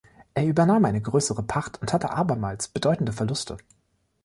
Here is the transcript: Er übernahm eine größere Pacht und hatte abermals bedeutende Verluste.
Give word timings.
Er 0.33 0.47
übernahm 0.47 0.83
eine 0.85 0.99
größere 0.99 1.43
Pacht 1.43 1.79
und 1.79 1.93
hatte 1.93 2.09
abermals 2.09 2.69
bedeutende 2.69 3.11
Verluste. 3.13 3.57